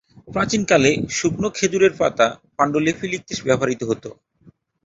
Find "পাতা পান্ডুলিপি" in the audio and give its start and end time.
1.99-3.05